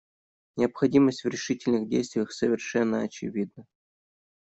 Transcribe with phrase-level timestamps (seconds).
[0.55, 3.67] Необходимость в решительных действиях совершенно очевидна.